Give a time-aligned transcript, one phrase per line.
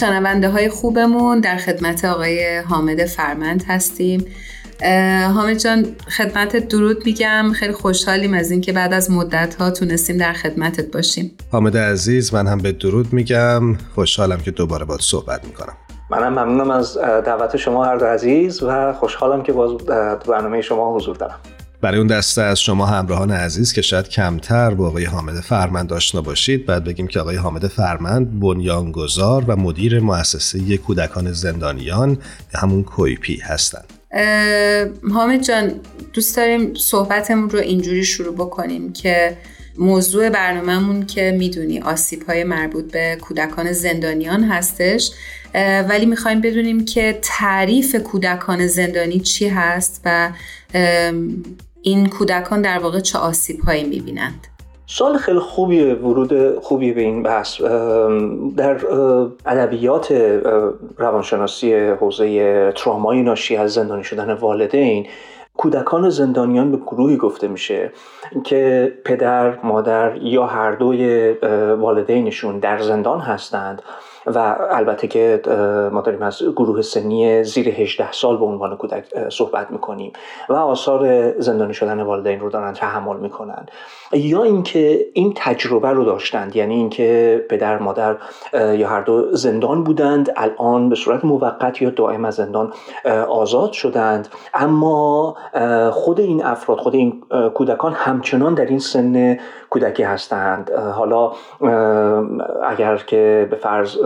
[0.00, 4.24] شنونده های خوبمون در خدمت آقای حامد فرمند هستیم.
[5.34, 7.52] حامد جان خدمت درود میگم.
[7.52, 11.30] خیلی خوشحالیم از اینکه بعد از مدت ها تونستیم در خدمتت باشیم.
[11.52, 13.76] حامد عزیز من هم به درود میگم.
[13.94, 15.74] خوشحالم که دوباره باید صحبت می‌کنم.
[16.10, 19.70] منم ممنونم از دعوت شما هر دو عزیز و خوشحالم که باز
[20.28, 21.38] برنامه شما حضور دارم.
[21.80, 26.22] برای اون دسته از شما همراهان عزیز که شاید کمتر با آقای حامد فرمند آشنا
[26.22, 32.18] باشید بعد بگیم که آقای حامد فرمند بنیانگذار و مدیر مؤسسه کودکان زندانیان
[32.54, 33.84] همون کویپی هستند.
[35.14, 35.72] حامد جان
[36.12, 39.36] دوست داریم صحبتمون رو اینجوری شروع بکنیم که
[39.78, 45.10] موضوع برنامهمون که می‌دونی آسیب های مربوط به کودکان زندانیان هستش
[45.88, 50.30] ولی می‌خوایم بدونیم که تعریف کودکان زندانی چی هست و
[51.82, 54.46] این کودکان در واقع چه آسیب هایی می‌بینند؟
[54.86, 57.60] سال خیلی خوبی ورود خوبی به این بحث.
[58.56, 58.86] در
[59.46, 60.12] ادبیات
[60.98, 65.06] روانشناسی حوزه ترامای ناشی از زندانی شدن والدین
[65.56, 67.92] کودکان زندانیان به گروهی گفته میشه
[68.44, 71.32] که پدر، مادر یا هر دوی
[71.80, 73.82] والدینشون در زندان هستند.
[74.26, 75.40] و البته که
[75.92, 80.12] ما داریم از گروه سنی زیر 18 سال به عنوان کودک صحبت می‌کنیم
[80.48, 83.66] و آثار زندانی شدن والدین رو دارن تحمل می‌کنن.
[84.12, 88.16] یا اینکه این تجربه رو داشتند یعنی اینکه پدر مادر
[88.52, 92.72] یا هر دو زندان بودند الان به صورت موقت یا دائم از زندان
[93.28, 94.28] آزاد شدند.
[94.54, 95.36] اما
[95.90, 97.22] خود این افراد خود این
[97.54, 99.38] کودکان همچنان در این سن
[99.70, 100.70] کودکی هستند.
[100.70, 101.32] حالا
[102.64, 103.96] اگر که به فرض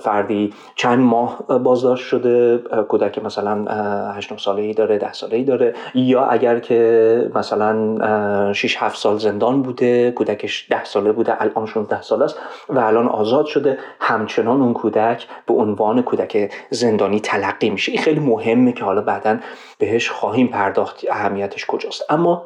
[0.00, 3.64] فردی چند ماه بازداشت شده کودک مثلا
[4.12, 5.74] 8 ساله ای داره 10 ساله ای داره.
[5.94, 12.02] یا اگر که مثلا 6 7 سال زندان بوده کودکش 10 ساله بوده الان 16
[12.02, 17.92] ساله است و الان آزاد شده همچنان اون کودک به عنوان کودک زندانی تلقی میشه.
[17.92, 19.38] این خیلی مهمه که حالا بعدا
[19.78, 22.02] بهش خواهیم پرداخت اهمیتش کجاست.
[22.10, 22.42] اما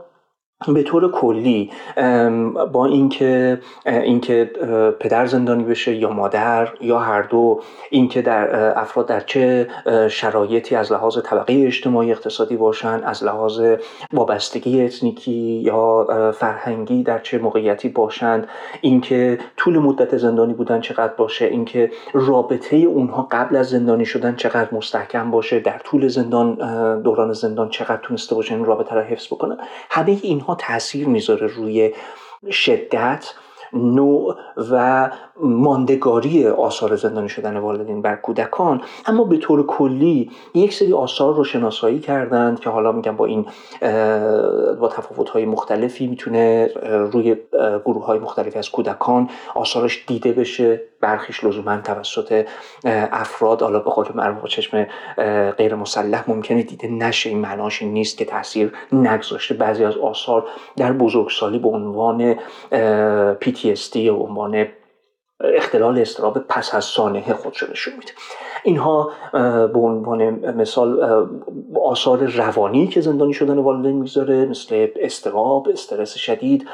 [0.68, 1.70] به طور کلی
[2.72, 4.50] با اینکه اینکه
[5.00, 9.68] پدر زندانی بشه یا مادر یا هر دو اینکه در افراد در چه
[10.10, 13.60] شرایطی از لحاظ طبقه اجتماعی اقتصادی باشن از لحاظ
[14.12, 15.32] وابستگی اتنیکی
[15.64, 16.06] یا
[16.38, 18.48] فرهنگی در چه موقعیتی باشند
[18.80, 24.68] اینکه طول مدت زندانی بودن چقدر باشه اینکه رابطه اونها قبل از زندانی شدن چقدر
[24.72, 26.54] مستحکم باشه در طول زندان
[27.02, 29.56] دوران زندان چقدر تونسته باشه این رابطه را حفظ بکنه.
[29.90, 31.92] همه اینها تاثیر می‌ذاره روی
[32.50, 33.34] شدت
[33.74, 34.36] نوع
[34.70, 38.82] و ماندگاری آثار زندانی شدن والدین بر کودکان.
[39.06, 43.46] اما به طور کلی یک سری آثار رو شناسایی کردند که حالا میگم با این
[44.80, 46.70] با تفاوت مختلفی می‌تونه
[47.12, 47.36] روی
[47.84, 50.80] گروه های مختلفی از کودکان آثارش دیده بشه.
[51.02, 52.46] برخیش لزوما توسط
[52.84, 54.86] افراد حالا به قول معروف چشم
[55.58, 57.28] غیر مسلح ممکنه دیده نشه.
[57.28, 59.54] این معناش نیست که تاثیر نگذاشته.
[59.54, 60.46] بعضی از آثار
[60.76, 62.34] در بزرگسالی به عنوان
[63.44, 64.66] PTSD یا عنوان
[65.40, 68.12] اختلال استراب پس از سانحه خودشو نشون میده.
[68.64, 69.10] اینها
[69.66, 70.22] به عنوان
[70.56, 71.00] مثال
[71.84, 76.68] آثار روانی که زندانی شدن والدین می‌ذاره مثل استراب استرس شدید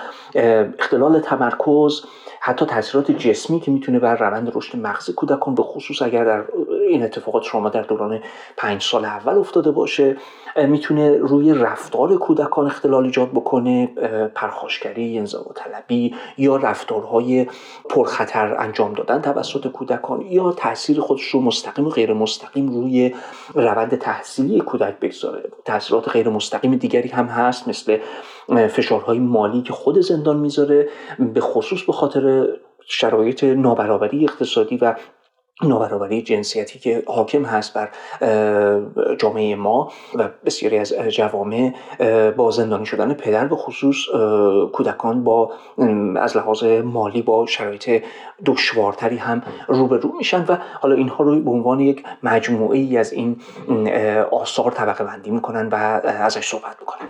[0.78, 2.02] اختلال تمرکز
[2.40, 6.44] حتی تاثیرات جسمی که می‌تونه بر روند رشد مغز کودکان به خصوص اگر در
[6.88, 8.20] این اتفاقات شما در دوران
[8.56, 10.16] پنج سال اول افتاده باشه
[10.56, 13.86] می‌تونه روی رفتار کودکان اختلال ایجاد بکنه
[14.34, 17.46] پرخاشگری انزوا طلبی یا رفتارهای
[17.90, 23.14] پرخطر انجام دادن توسط کودکان یا تاثیر خودش رو مستقیم و غیر مستقیم روی
[23.54, 25.50] روند تحصیلی کودک بگذاره.
[25.64, 27.98] تاثیرات غیر مستقیم دیگری هم هست مثل
[28.48, 30.88] فشارهای مالی که خود زندان می‌ذاره
[31.18, 32.48] به خصوص به خاطر
[32.86, 34.94] شرایط نابرابری اقتصادی و
[35.62, 37.90] نابرابری جنسیتی که حاکم هست بر
[39.16, 41.74] جامعه ما و بسیاری از جوامع
[42.36, 43.96] با زندانی شدن پدر به خصوص
[44.72, 45.52] کودکان با
[46.16, 48.02] از لحاظ مالی با شرایط
[48.46, 53.36] دشوارتری هم روبرو میشن و حالا اینها رو به عنوان یک مجموعه ای از این
[54.30, 55.74] آثار طبقه بندی می‌کنن و
[56.04, 57.08] ازش صحبت می‌کنن.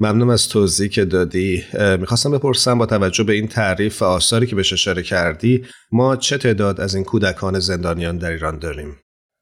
[0.00, 1.64] ممنون از توضیحی که دادی.
[1.98, 6.38] می‌خواستم بپرسم با توجه به این تعریف و آثاری که بهش اشاره کردی ما چه
[6.38, 8.96] تعداد از این کودکان زندانیان در ایران داریم؟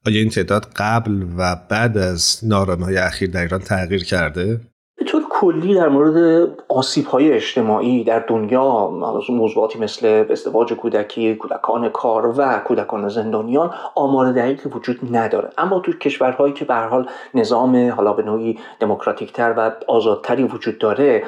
[0.05, 2.43] آیا این تعداد قبل و بعد از
[2.81, 4.61] های اخیر در ایران تغییر کرده؟
[5.09, 8.89] طور کلی در مورد آسیب های اجتماعی در دنیا
[9.29, 15.49] موضوعاتی مثل ازدواج کودکی کودکان کار و کودکان زندانیان آمار دقیقی وجود نداره.
[15.57, 21.23] اما تو کشورهایی که به حال نظام حالا به نوعی دموکراتیک و آزادتری وجود داره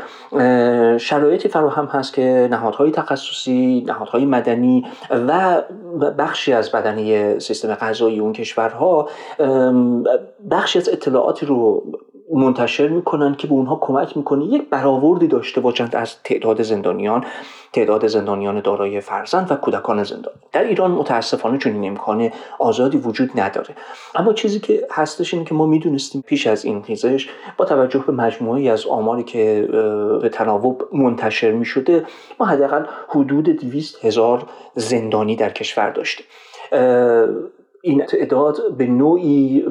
[0.97, 5.61] شرایطی فراهم هست که نهادهای تخصصی نهادهای مدنی و
[6.17, 9.09] بخشی از بدنی سیستم غذایی اون کشورها
[10.51, 11.83] بخشی از اطلاعاتی رو
[12.31, 14.45] منتشر می‌کنن که به اونها کمک می‌کنه.
[14.45, 17.25] یک برآوردی داشته باشند از تعداد زندانیان
[17.73, 22.29] تعداد زندانیان دارای فرزند و کودکان زندانی در ایران متاسفانه چنین امکان
[22.59, 23.75] آزادی وجود نداره.
[24.15, 28.13] اما چیزی که هستش اینه که ما می‌دونستیم پیش از این خیزش با توجه به
[28.13, 29.67] مجموعی از آماری که
[30.21, 32.05] به تناوب منتشر می‌شده
[32.39, 34.43] ما حداقل حدود 200 هزار
[34.75, 36.25] زندانی در کشور داشتیم.
[37.81, 39.65] این تعداد به نوعی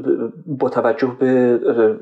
[0.47, 1.61] با توجه به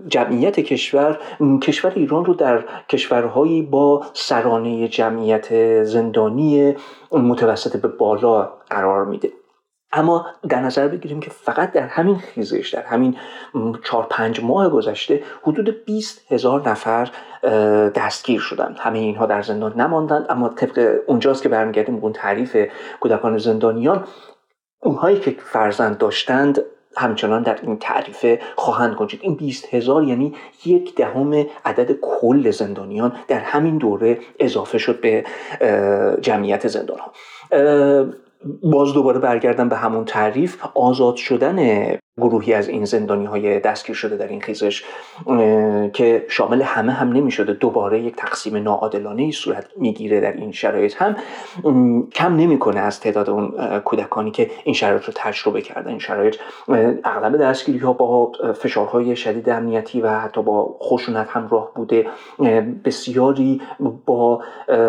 [0.09, 1.19] جمعیت کشور
[1.63, 6.75] کشور ایران رو در کشورهایی با سرانه جمعیت زندانی
[7.13, 9.33] متوسط به بالا قرار میده.
[9.93, 13.17] اما در نظر بگیریم که فقط در همین خیزش در همین
[13.85, 17.11] چهار پنج ماه گذشته حدود 20 هزار نفر
[17.95, 22.57] دستگیر شدن همه اینها در زندان نماندند اما طبق اونجاست که برمیگردیم اون تعریف
[23.01, 24.05] کودکان زندانیان
[24.83, 26.61] اونهایی که فرزند داشتند
[26.97, 30.35] همچنان در این تعریفه خواهند گنجید این 20 هزار یعنی
[30.67, 35.25] یک دهم عدد کل زندانیان در همین دوره اضافه شد به
[36.21, 37.13] جمعیت زندان ها
[38.63, 40.65] باز دوباره برگردم به همون تعریف.
[40.75, 41.59] آزاد شدن
[42.21, 44.85] گروهی از این زندانی های دستگیر شده در این خیزش
[45.93, 50.53] که شامل همه هم نمی شده دوباره یک تقسیم ناعادلانه ای صورت می‌گیره در این
[50.53, 50.95] شرایط.
[50.97, 51.17] هم
[52.15, 53.53] کم نمی‌کنه از تعداد اون
[53.85, 55.89] کودکانی که این شرایط رو تجربه کردن.
[55.91, 56.37] این شرایط
[57.05, 62.07] اغلب دستگیری ها با فشارهای شدید امنیتی و حتی با خشونت همراه بوده.
[62.85, 63.61] بسیاری
[64.07, 64.43] با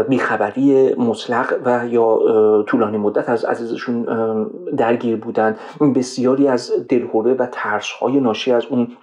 [0.09, 2.19] بیخبری مطلق و یا
[2.67, 4.07] طولانی مدت از عزیزشون
[4.77, 5.57] درگیر بودند.
[5.95, 6.71] بسیاری از
[7.21, 8.97] دلهور و ترس های ناشی از اون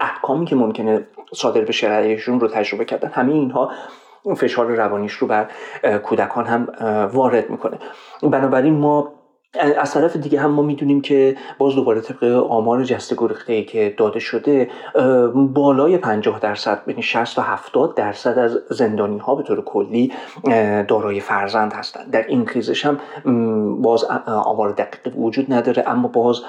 [0.00, 3.70] احکامی که ممکنه صادر به علیهشون رو تجربه کردن همه اینها
[4.36, 5.48] فشار روانیش رو بر
[6.02, 6.68] کودکان هم
[7.12, 7.78] وارد می‌کنه.
[8.22, 9.12] بنابراین ما
[9.60, 14.18] از طرف دیگه هم ما می‌دونیم که باز دوباره طبق آمار جسته گریخته که داده
[14.18, 14.70] شده
[15.34, 20.12] بالای 50 درصد بین 60 تا 70 درصد از زندانی ها به طور کلی
[20.88, 22.10] دارای فرزند هستند.
[22.10, 22.98] در این خیزش هم
[23.82, 26.40] باز آمار دقیق وجود نداره اما باز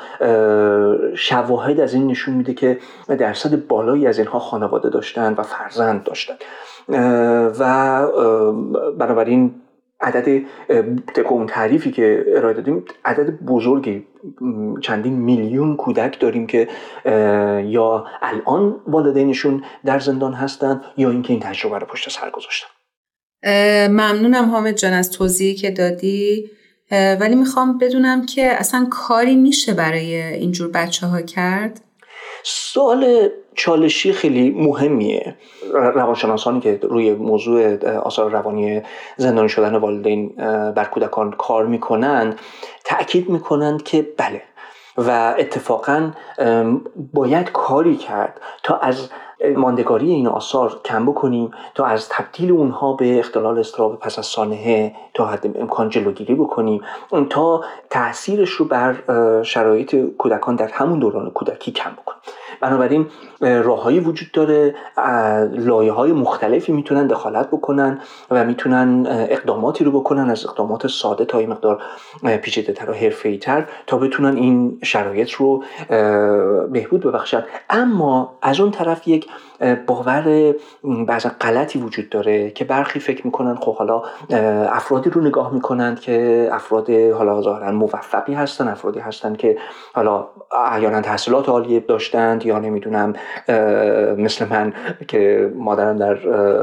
[1.16, 2.78] شواهد از این نشون میده که
[3.08, 6.36] درصد بالایی از اینها خانواده داشتن و فرزند داشتن
[7.60, 8.08] و
[8.98, 9.52] بنابراین
[10.04, 10.42] عدد
[11.30, 14.08] اون تعریفی که ارائه دادیم عدد بزرگی
[14.82, 16.68] چندین میلیون کودک داریم که
[17.66, 22.68] یا الان والدینشون در زندان هستند یا اینکه این تجربه رو پشت سر گذاشتن.
[23.88, 26.50] ممنونم حامد جان از توضیحی که دادی.
[26.92, 31.82] ولی می‌خوام بدونم که اصلا کاری میشه برای اینجور بچه ها کرد؟
[32.44, 35.36] سوال چالشی خیلی مهمیه.
[35.74, 38.82] روانشناسانی که روی موضوع آثار روانی
[39.18, 40.34] زندانی شدن والدین
[40.76, 42.40] بر کودکان کار می‌کنند
[42.86, 44.42] تاکید می‌کنند که بله.
[44.98, 46.12] و اتفاقا
[47.14, 49.10] باید کاری کرد تا از
[49.56, 54.96] ماندگاری این آثار کم بکنیم تا از تبدیل اونها به اختلال استراب پس از سانحه
[55.14, 56.82] تا حد امکان جلوگیری بکنیم
[57.30, 58.96] تا تاثیرش رو بر
[59.44, 62.22] شرایط کودکان در همون دوران کودکی کم بکنیم.
[62.64, 63.06] بنابراین
[63.42, 64.76] راههایی وجود داره
[65.52, 68.00] لایه های مختلفی می‌تونن دخالت بکنن
[68.32, 71.82] و می‌تونن اقداماتی رو بکنن از اقدامات ساده تا این مقدار
[72.42, 75.64] پیچیده تر و حرفه تر تا بتونن این شرایط رو
[76.72, 77.44] بهبود ببخشن.
[77.70, 79.28] اما از اون طرف یک
[79.88, 80.54] باور
[81.08, 84.02] بعضا غلطی وجود داره که برخی فکر می‌کنن خب حالا
[84.70, 89.58] افرادی رو نگاه می‌کنند که افراد حالا ظاهرا موفقی هستن افرادی هستن که
[89.94, 90.28] حالا
[90.66, 93.14] احیانا تحصیلات عالیه داشتند یا نمی‌دونم
[94.18, 94.74] مثل من
[95.08, 96.16] که مادرم در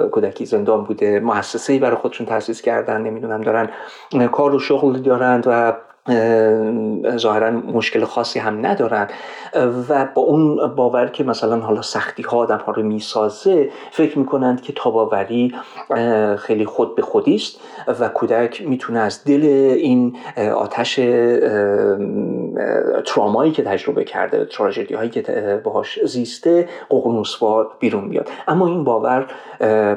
[0.08, 3.68] کودکی زندان بوده مؤسسه‌ای برای خودشون تاسیس کردن نمی‌دونم دارن
[4.32, 5.72] کار و شغل دارند و
[7.16, 9.08] ظاهرا مشکل خاصی هم ندارن.
[9.88, 14.62] و با اون باور که مثلا حالا سختی ها آدم ها رو می‌سازه فکر می‌کنند
[14.62, 15.54] که تاباوری
[16.38, 17.60] خیلی خود به خودی است
[18.00, 19.44] و کودک می‌تونه از دل
[19.76, 21.00] این آتش
[23.06, 28.28] ترامایی که تجربه کرده تراژدی هایی که باهاش زیسته ققنوسوار بیرون بیاد.
[28.48, 29.26] اما این باور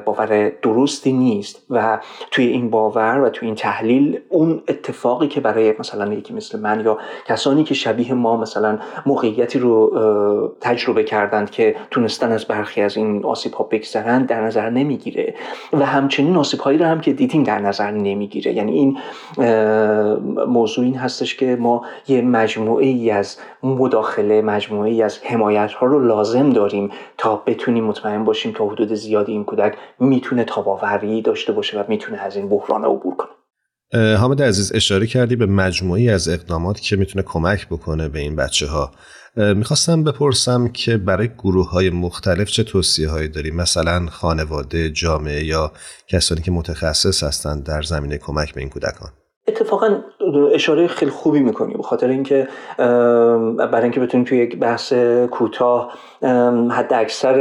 [0.05, 1.99] باور درستی نیست و
[2.31, 6.59] توی این باور و توی این تحلیل اون اتفاقی که برای مثلا مثلا یکی مثل
[6.59, 9.91] من یا کسانی که شبیه ما مثلا موقعیتی رو
[10.61, 15.35] تجربه کردند که تونستن از برخی از این آسیب ها بگذرن در نظر نمی‌گیره.
[15.73, 18.53] و همچنین آسیب هایی رو هم که دیدیم در نظر نمی‌گیره.
[18.53, 18.97] یعنی این
[20.47, 25.85] موضوع این هستش که ما یه مجموعه ای از مداخله مجموعه ای از حمایت ها
[25.85, 31.53] رو لازم داریم تا بتونیم مطمئن باشیم تا حدود زیادی این کودک می‌تونه تاباوری داشته
[31.53, 33.29] باشه و می‌تونه از این بحران عبور کنه.
[33.93, 38.67] حامد عزیز اشاره کردی به مجموعی از اقدامات که می‌تونه کمک بکنه به این بچه
[38.67, 38.91] ها
[39.35, 45.71] می‌خواستم بپرسم که برای گروه های مختلف چه توصیه هایی داریم مثلا خانواده جامعه یا
[46.07, 49.09] کسانی که متخصص هستند در زمینه کمک به این کودکان؟
[49.47, 50.01] اتفاقا
[50.39, 52.47] اشاره خیلی خوبی می‌کنی به خاطر اینکه
[52.77, 54.93] برای اینکه بتونیم توی یک بحث
[55.31, 55.93] کوتاه
[56.71, 57.35] حد اکثر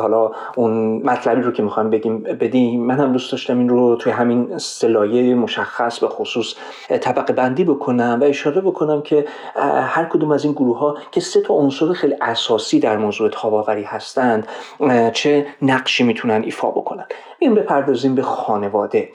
[0.00, 2.80] حالا اون مطلبی رو که می‌خوایم بگیم بدیم.
[2.86, 6.54] من هم دوست داشتم این رو توی همین سلایه مشخص به خصوص
[7.00, 9.24] طبقه بندی بکنم و اشاره بکنم که
[9.82, 13.82] هر کدوم از این گروه ها که سه تا عنصر خیلی اساسی در موضوع تاباوری
[13.82, 14.48] هستند
[15.12, 17.04] چه نقشی می‌تونن ایفا بکنن.
[17.42, 19.08] این بپردازیم به خانواده.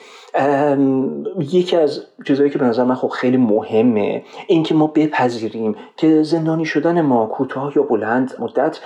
[1.39, 6.65] یکی از چیزهایی که به نظر من خب خیلی مهمه اینکه ما بپذیریم که زندانی
[6.65, 8.79] شدن ما کوتاه یا بلند مدت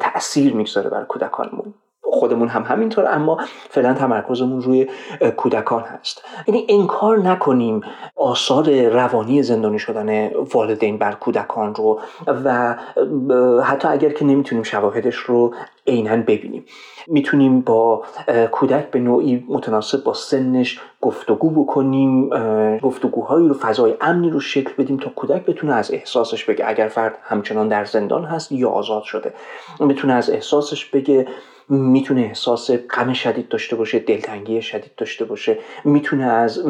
[0.00, 1.74] تاثیر می‌گذاره بر کودکانمون.
[2.12, 3.38] خودمون هم همینطور اما
[3.70, 4.88] فعلا تمرکزمون روی
[5.36, 6.24] کودکان هست.
[6.46, 7.80] یعنی انکار نکنیم
[8.16, 12.00] آثار روانی زندانی شدن والدین بر کودکان رو
[12.44, 12.76] و
[13.62, 15.54] حتی اگر که نمی‌تونیم شواهدش رو
[15.86, 16.64] عینا ببینیم.
[17.06, 18.02] می‌تونیم با
[18.52, 22.28] کودک به نوعی متناسب با سنش گفتگو بکنیم
[22.78, 27.18] گفتگوهایی رو فضای امنی رو شکل بدیم تا کودک بتونه از احساسش بگه اگر فرد
[27.22, 29.34] همچنان در زندان هست یا آزاد شده.
[29.88, 31.26] بتونه از احساسش بگه
[31.68, 36.64] می‌تونه احساس غم شدید داشته باشه دلتنگی شدید داشته باشه می‌تونه از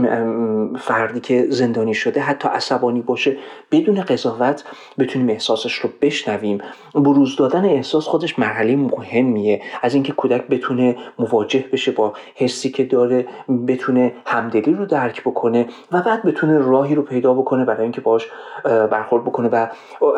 [0.79, 3.37] فردی که زندانی شده حتی عصبانی باشه.
[3.71, 4.65] بدون قضاوت
[4.99, 6.59] بتونیم احساسش رو بشنویم.
[6.95, 9.63] بروز دادن احساس خودش مرحله مهمیه.
[9.83, 13.27] از اینکه کودک بتونه مواجه بشه با حسی که داره
[13.69, 18.29] بتونه همدلی رو درک بکنه و بعد بتونه راهی رو پیدا بکنه برای اینکه باش
[18.65, 19.67] برخورد بکنه و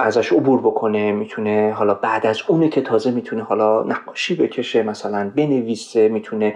[0.00, 1.12] ازش عبور بکنه.
[1.12, 4.63] می‌تونه حالا بعد از اونه که تازه می‌تونه حالا نقاشی بکشه.
[4.74, 6.54] مثلا بنویسه می‌تونه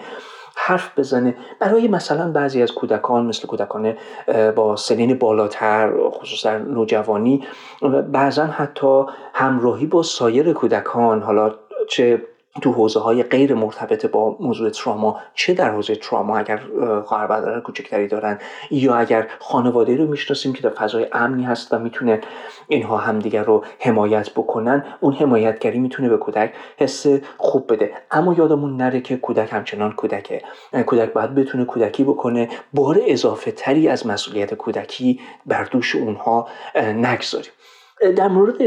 [0.56, 1.34] حرف بزنه.
[1.60, 3.94] برای مثلا بعضی از کودکان مثل کودکان
[4.56, 7.44] با سنین بالاتر خصوصا نوجوانی
[8.12, 11.54] بعضا حتی همراهی با سایر کودکان حالا
[11.88, 12.22] چه
[12.60, 16.60] تو حوزه های غیر مرتبط با موضوع تراما چه در حوزه تراما اگر
[17.04, 18.38] خواهر برادر کوچکتری دارن
[18.70, 22.20] یا اگر خانواده رو می‌شناسیم که در فضای امنی هست و می‌تونه
[22.68, 27.92] اینها همدیگر رو حمایت بکنن اون حمایتگری می‌تونه به کودک حس خوب بده.
[28.10, 30.42] اما یادمون نره که کودک همچنان کودکه.
[30.86, 37.52] کودک باید بتونه کودکی بکنه بار اضافه تری از مسئولیت کودکی بر دوش اونها نگذاریم.
[38.16, 38.62] در مورد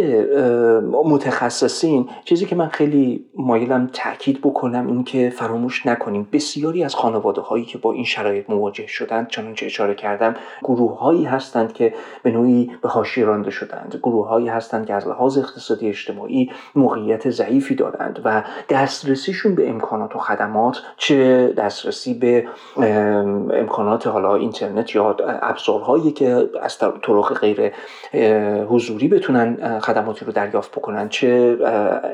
[1.06, 6.28] متخصصین چیزی که من خیلی مایلم تاکید بکنم این که فراموش نکنیم.
[6.34, 11.24] بسیاری از خانواده هایی که با این شرایط مواجه شدند چنانچه اشاره کردم گروه هایی
[11.24, 14.00] هستند که به نوعی به حاشیه رانده شدند.
[14.04, 20.16] گروه هایی هستند که از لحاظ اقتصادی اجتماعی موقعیت ضعیفی دارند و دسترسیشون به امکانات
[20.16, 22.48] و خدمات چه دسترسی به
[23.54, 27.72] امکانات حالا اینترنت یا ابزارهایی که از طرق غیر
[28.66, 31.58] حضوری به بتونن خدماتی رو دریافت بکنن چه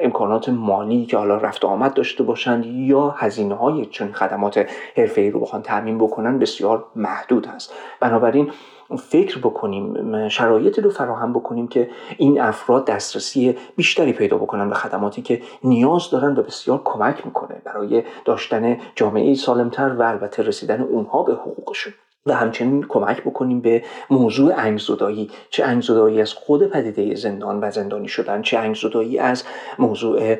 [0.01, 4.65] امکانات مالی که حالا رفت آمد داشته باشند یا هزینه های چون خدمات
[4.97, 8.51] حرفه ای رو بخوان تعمین بکنن بسیار محدود هست بنابراین
[8.97, 15.21] فکر بکنیم شرایطی رو فراهم بکنیم که این افراد دسترسی بیشتری پیدا بکنن به خدماتی
[15.21, 21.23] که نیاز دارن و بسیار کمک می‌کنه برای داشتن جامعه سالمتر و البته رسیدن اونها
[21.23, 21.93] به حقوقشون.
[22.27, 28.07] و همچنین کمک بکنیم به موضوع انگزدایی چه انگزدایی از خود پدیده زندان و زندانی
[28.07, 29.43] شدن چه انگزدایی از
[29.79, 30.37] موضوع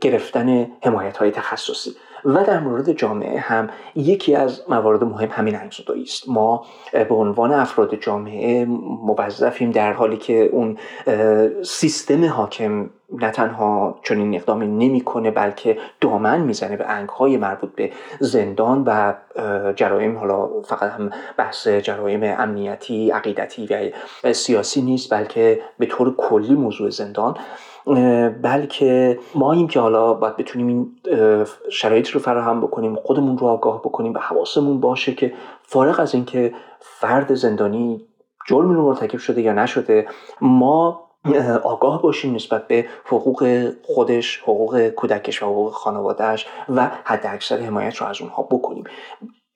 [0.00, 1.96] گرفتن حمایت های تخصصی.
[2.24, 6.28] و در مورد جامعه هم یکی از موارد مهم همین انگزدایی است.
[6.28, 8.64] ما به عنوان افراد جامعه
[9.04, 10.78] موظفیم در حالی که اون
[11.62, 17.90] سیستم حاکم نه تنها چنین اقدامی نمی‌کنه بلکه دامن می‌زنه به انگ های مربوط به
[18.20, 19.12] زندان و
[19.72, 23.92] جرایم حالا فقط هم بحث جرایم امنیتی عقیدتی
[24.24, 27.36] و سیاسی نیست بلکه به طور کلی موضوع زندان.
[28.42, 30.96] بلکه ما این که حالا باید بتونیم این
[31.72, 35.32] شرایط رو فراهم بکنیم خودمون رو آگاه بکنیم و حواسمون باشه که
[35.62, 38.06] فارغ از اینکه فرد زندانی
[38.48, 40.08] جرمی رو مرتکب شده یا نشده
[40.40, 41.10] ما
[41.64, 47.96] آگاه باشیم نسبت به حقوق خودش حقوق کودکش و حقوق خانوادهش و حد اکثر حمایت
[47.96, 48.84] رو از اونها بکنیم.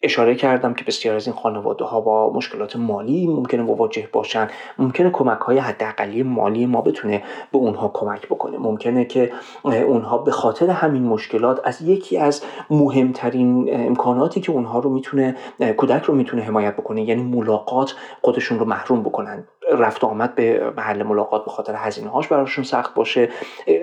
[0.04, 4.48] اشاره کردم که بسیار از این خانواده ها با مشکلات مالی ممکنه مواجه باشن.
[4.78, 8.58] ممکنه کمک های حداقلی مالی ما بتونه به اونها کمک بکنه.
[8.58, 9.32] ممکنه که
[9.64, 15.36] اونها به خاطر همین مشکلات از یکی از مهمترین امکاناتی که اونها رو می‌تونه
[15.76, 19.44] کودک رو می‌تونه حمایت بکنه یعنی ملاقات خودشون رو محروم بکنن.
[19.72, 23.28] رفت آمد به محل ملاقات به خاطر هزینه هاش براشون سخت باشه.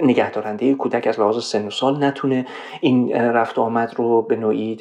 [0.04, 2.46] نگهدارنده کودک از لحاظ سن و سال نتونه
[2.82, 4.78] این رفت آمد رو به نوعی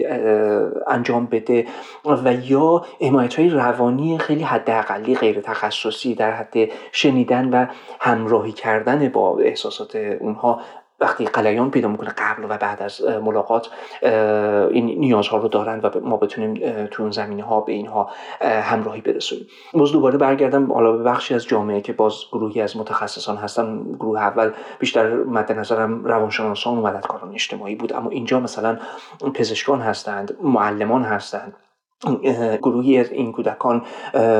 [0.86, 1.66] انجام بده
[2.04, 6.54] و یا حمایت های روانی خیلی حداقلی غیر تخصصی در حد
[6.92, 7.66] شنیدن و
[8.00, 10.60] همراهی کردن با احساسات اونها
[11.00, 13.68] وقتی قلیان پیدا می‌کنه قبل و بعد از ملاقات
[14.70, 19.46] این نیازها رو دارن و ما بتونیم تو اون زمینه ها به اینها همراهی برسونیم.
[19.72, 24.20] باز دوباره برگردم حالا به بخشی از جامعه که باز گروهی از متخصصان هستن گروه
[24.20, 28.78] اول بیشتر مد نظرم روانشناسان و مددکاران اجتماعی بود اما اینجا مثلا
[29.34, 31.52] پزشکان هستند معلمان هستند.
[32.62, 33.82] گروهی از این کودکان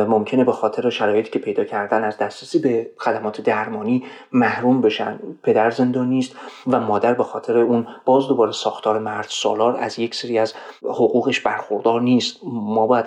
[0.09, 5.19] ممکنه به خاطر شرایطی که پیدا کردن از دسترسی به خدمات درمانی محروم بشن.
[5.43, 6.37] پدر زندانی است
[6.67, 11.41] و مادر به خاطر اون باز دوباره ساختار مرد سالار از یک سری از حقوقش
[11.41, 12.41] برخوردار نیست.
[12.43, 13.07] ما باید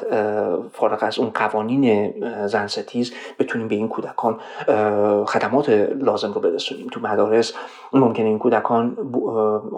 [0.71, 2.13] فارغ از اون قوانین
[2.47, 4.39] زن ستیز بتونیم به این کودکان
[5.25, 6.87] خدمات لازم رو برسونیم.
[6.91, 7.53] تو مدارس
[7.93, 8.97] ممکنه این کودکان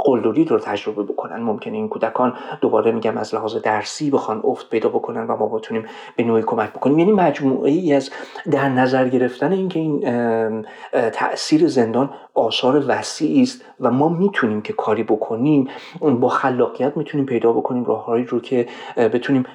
[0.05, 1.41] قلدری رو تجربه بکنن.
[1.41, 5.85] ممکنه این کودکان دوباره میگم از لحاظ درسی بخوان افت پیدا بکنن و ما بتونیم
[6.15, 6.99] به نوعی کمک بکنیم.
[6.99, 8.09] یعنی مجموعه ای از
[8.51, 10.65] در نظر گرفتن اینکه این
[11.13, 15.67] تاثیر زندان آثار وسیعی است و ما می‌تونیم که کاری بکنیم
[16.01, 18.67] با خلاقیت می‌تونیم پیدا بکنیم راههایی رو که
[18.97, 19.45] بتونیم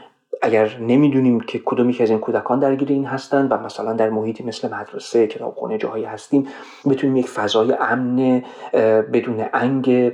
[0.43, 4.45] اگر نمی‌دونیم که کدومی که از این کودکان درگیر این هستن و مثلا در محیطی
[4.45, 6.49] مثل مدرسه کتابخونه جاهایی هستیم
[6.91, 8.43] بتونیم یک فضای امن
[9.13, 10.13] بدون انگ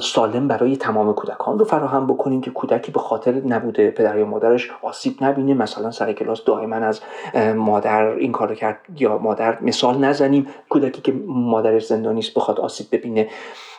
[0.00, 4.70] سالم برای تمام کودکان رو فراهم بکنیم که کودکی به خاطر نبوده پدر یا مادرش
[4.82, 5.54] آسیب نبینه.
[5.54, 7.00] مثلا سر کلاس دائما از
[7.56, 10.46] مادر این کارو کرد یا مادر مثال نزنیم.
[10.68, 13.28] کودکی که مادرش زندانی است بخواد آسیب ببینه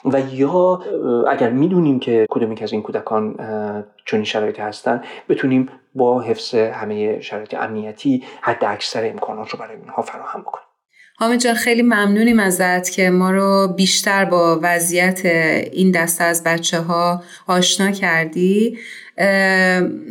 [0.06, 0.82] و یا
[1.30, 3.36] اگر می‌دونیم که کدومی که از این کودکان
[4.06, 10.02] چنین شرایطی هستن بتونیم با حفظ همه شرایط امنیتی حد اکثر امکانات رو برای اینها
[10.02, 10.66] فراهم بکنیم.
[11.18, 15.26] حامد جان خیلی ممنونیم ازت که ما رو بیشتر با وضعیت
[15.72, 18.78] این دسته از بچه ها آشنا کردی.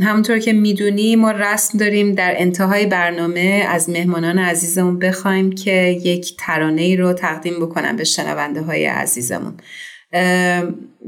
[0.00, 5.72] همونطور که می‌دونی ما رسم داریم در انتهای برنامه از مهمانان عزیزمون بخوایم که
[6.04, 9.54] یک ترانه ای رو تقدیم بکنن به شنونده های عزیزمون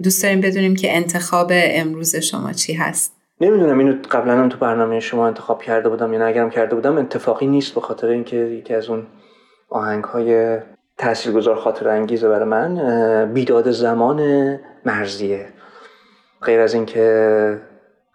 [0.02, 5.00] دوست داریم بدونیم که انتخاب امروز شما چی هست؟ نمی‌دونم اینو قبلا هم تو برنامه
[5.00, 8.88] شما انتخاب کرده بودم یا نگرم کرده بودم اتفاقی نیست به خاطر اینکه یکی از
[8.88, 9.06] اون
[9.68, 10.58] آهنگ های
[10.98, 14.20] تاثیرگذار خاطر انگیزه برای من بیداد زمان
[14.84, 15.46] مرزیه.
[16.42, 17.69] غیر از اینکه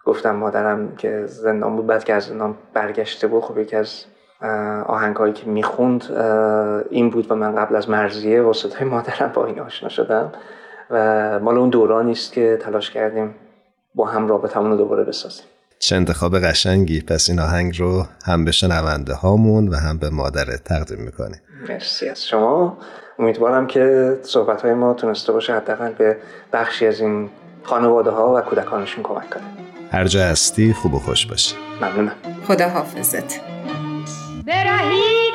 [0.06, 4.04] گفتم مادرم که زندان بود بعد که از زندان برگشته بود خب یکی از
[4.86, 6.12] آهنگ هایی که می‌خوند
[6.90, 10.32] این بود و من قبل از مرزیه و صدای مادرم با این آشنا شدم
[10.90, 13.34] و مال اون دورانی است که تلاش کردیم
[13.94, 15.46] با هم رابطمون رو دوباره بسازیم.
[15.78, 17.00] چه انتخاب قشنگی.
[17.00, 21.36] پس این آهنگ رو هم به شنونده هامون و هم به مادرت تقدیم می‌کنی
[21.68, 22.78] مرسی از شما.
[23.18, 26.16] امیدوارم که صحبت های ما تونسته باشه حداقل به
[26.52, 27.30] بخشی از این
[27.62, 29.42] خانواده ها و کودکانشون کمک کنه.
[29.92, 31.54] هر جا هستی خوب و خوش باشی.
[31.80, 32.12] ممنونم.
[32.48, 33.40] خدا حافظت
[34.46, 35.25] برهی!